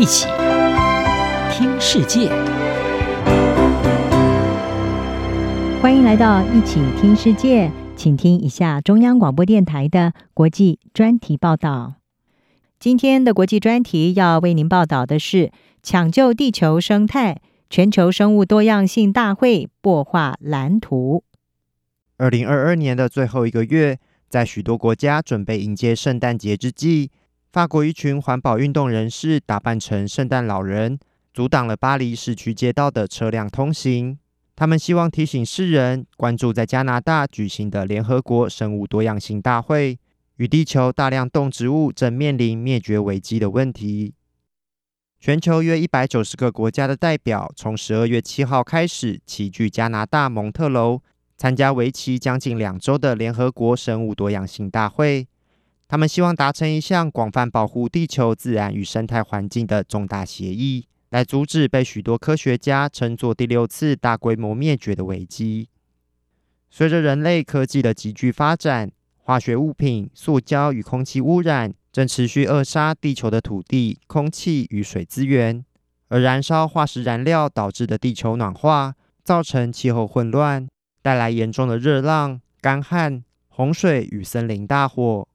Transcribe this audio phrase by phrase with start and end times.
[0.00, 0.26] 一起
[1.52, 2.30] 听世界，
[5.82, 11.96] 欢迎来到一起听世界，请听一下中央广播电台的国际专题报道。
[12.78, 15.52] 今天的国际专题要为您报道的是：
[15.82, 21.24] 抢救地球生态，全球生物多样性大会擘画蓝图。
[22.16, 23.98] 二零二二年的最后一个月，
[24.30, 27.10] 在许多国家准备迎接圣诞节之际。
[27.52, 30.96] 法国一群环保运动人士打扮成圣诞老人，
[31.34, 34.16] 阻挡了巴黎市区街道的车辆通行。
[34.54, 39.98] 他们希望提醒世人关注在加拿大举行的联合国生物多样性大会
[40.36, 44.14] 与地球大量动植物正面临灭绝危机的问题。
[45.18, 51.00] 全球约一百九十个国家的代表从十二月七号开始齐聚加拿大蒙特娄，
[51.36, 55.26] 参加为期将近两周的联合国生物多样性大会。
[55.90, 65.68] 他们希望达成一项广泛保护地球自然与生态环境的重大协议，来阻止被许多科学家称作第六次大规模灭绝的危机。
[66.70, 75.64] 随着人类科技的急剧发展，化学物品、塑胶与空气污染正持续扼杀地球的土地、空气与水资源，
[76.06, 80.68] 而燃烧化石燃料导致的地球暖化，造成气候混乱，
[81.02, 85.26] 带来严重的热浪、干旱、洪水与森林大火。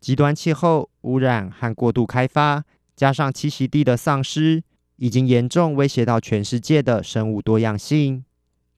[0.00, 4.62] 极端气候、污染和过度开发，加上栖息地的丧失，
[4.96, 8.24] 已经严重威胁到全世界的生物多样性。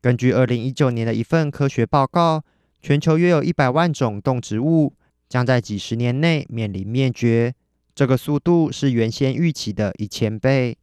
[0.01, 2.43] 根据二零一九年的一份科学报告，
[2.81, 4.95] 全球约有一百万种动植物
[5.29, 7.55] 将在几十年内面临灭绝，
[7.95, 10.79] 这个速度是原先预期的一千倍。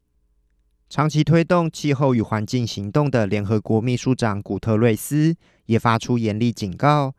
[0.88, 7.14] 长期推动气候与环境行动的联合国秘书长古特瑞斯也发出严厉警告。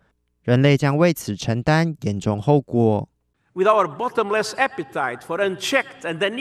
[0.49, 3.07] 人类将为此承担严重后果。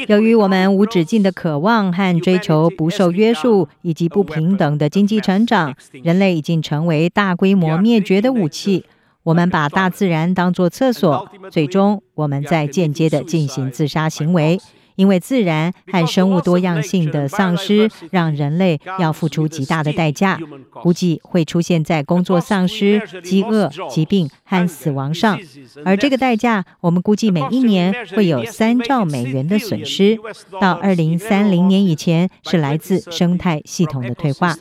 [0.07, 8.85] 由于我们无止境的渴望和追求不受约束以及不平等的经济成长，人类已经成为大规模灭绝的武器。
[9.23, 14.57] 我们把大自然当作厕所，最终我们在间接地进行自杀行为。
[14.97, 20.39] 因为自然和生物多样性的丧失，让人类要付出极大的代价，
[20.73, 25.39] 估计会出现在工作丧失、饥饿、疾病和死亡上。
[25.85, 30.17] 而这个代价，我们估计每一年会有三兆美元的损失。
[30.59, 34.55] 到二零三零年以前，是来自生态系统的退化。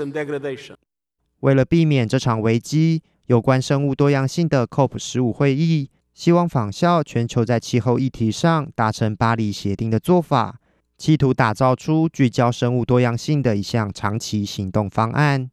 [1.41, 5.88] 为了避免这场危机，有关生物多样性的 COP 十五会议。
[6.16, 10.59] 希望仿效全球在气候议题上达成巴黎协定的做法，
[10.97, 15.50] 企图打造出聚焦生物多样性的一项长期行动方案。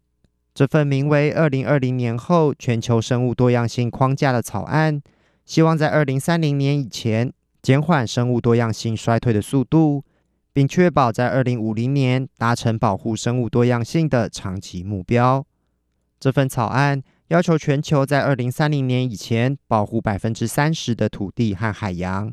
[0.54, 5.02] 这份名为《二零二零年后全球生物多样性框架》的草案，
[5.46, 10.06] 希望在二零三零年以前减缓生物多样性衰退的速度，
[10.54, 15.46] 并确保在二零五零年达成保护生物多样性的长期目标。
[16.22, 17.04] 这份草案。
[17.34, 22.32] 要求全球在二零三零年以前保护百分之三十的土地和海洋。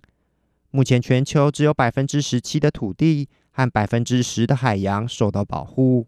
[0.73, 6.07] 目前，全球只有百分之十七的土地和百分之十的海洋受到保护。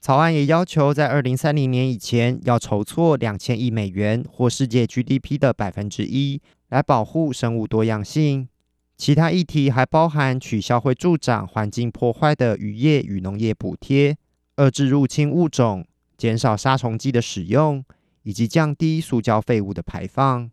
[0.00, 8.48] 草案也要求在二零三零年以前要筹措两千亿美元或世界 GDP 的百分之一来保护生物多样性。
[8.96, 14.16] 其他议题还包含取消会助长环境破坏的渔业与农业补贴，
[14.54, 15.84] 遏制入侵物种。
[16.18, 17.82] 减少杀虫剂的使用，
[18.24, 20.50] 以及降低塑胶废物的排放。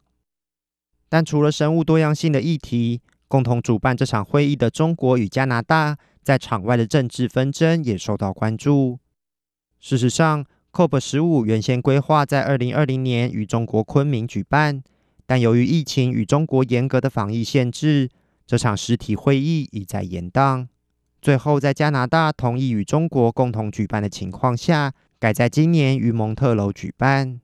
[1.09, 8.99] 但除了生物多样性的议题，共同主办这场会议的中国与加拿大在场外的政治纷争也受到关注。
[9.79, 14.83] 事实上，COP 十五原先规划在二零二零年与中国昆明举办，
[15.25, 18.09] 但由于疫情与中国严格的防疫限制，
[18.45, 20.67] 这场实体会议一再延宕。
[21.21, 24.93] 最后，在加拿大同意与中国共同举办的情况下，
[25.25, 27.41] 改在今年于蒙特娄举办。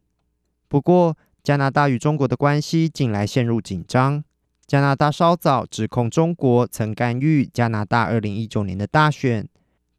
[0.67, 4.23] 不过，加拿大与中国的关系近来陷入紧张。
[4.67, 9.49] 加拿大稍早指控中国曾干预加拿大二零一九年的大选。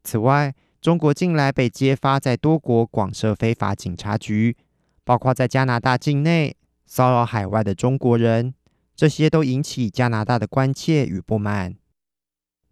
[0.01, 4.55] 此外，中国近来被揭发在多国广设非法警察局，
[5.03, 6.55] 包括在加拿大境内
[6.85, 8.53] 骚扰海外的中国人。
[8.95, 11.75] 这些都引起加拿大的关切与不满。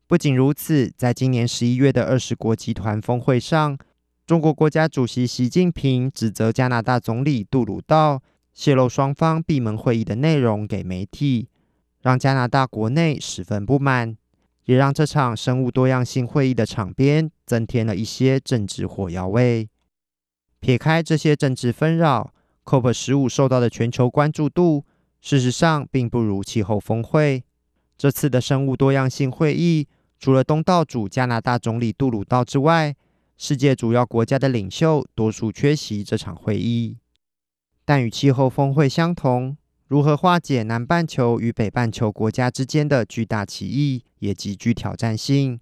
[0.08, 3.78] 不仅如此，在今年十一月的二十国集团峰会上，
[4.32, 8.24] 中国国家主席习近平指责加拿大总理杜鲁道
[8.54, 11.50] 泄露双方闭门会议的内容给媒体，
[12.00, 14.16] 让加拿大国内十分不满，
[14.64, 19.68] 也让这场生物多样性会议的场边增添了一些政治火药味。
[20.62, 22.34] 撇开这些政治纷扰
[22.64, 24.86] ，COP 十五受到的全球关注度，
[25.20, 27.44] 事实上并不如气候峰会。
[27.98, 29.90] 这次的生物多样性会议。
[30.18, 32.96] 除了东道主加拿大总理杜鲁道之外，
[33.44, 37.00] 世界主要国家的领袖多数缺席这场会议。
[37.84, 39.58] 但与气候峰会相同，
[39.88, 45.60] 如何化解南半球与北半球国家之间的巨大歧义，也极具挑战性。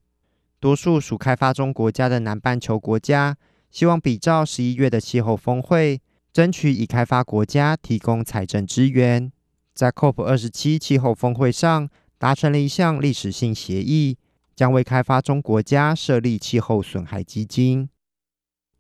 [0.60, 3.38] 多数属开发中国家的南半球国家
[3.72, 6.02] 希望比照十一月的气候峰会，
[6.34, 9.32] 争取已开发国家提供财政支援。
[9.74, 14.18] 在 COP 二十七气候峰会上，达成了一项历史性协议，
[14.60, 17.88] 将为开发中国家设立气候损害基金。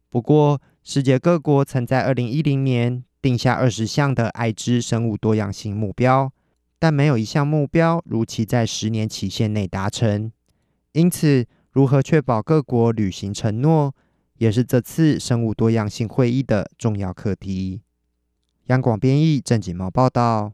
[0.10, 6.34] 不过，世界各国曾在二零一零年定下二十项的爱知生物多样性目标，
[6.80, 10.30] 但没有一项目标如期在十年期限内达成。
[10.92, 13.96] 因此，如何确保各国履行承诺，
[14.40, 17.84] 也是这次生物多样性会议的重要课题。
[18.66, 20.52] 央广编译郑锦毛报道。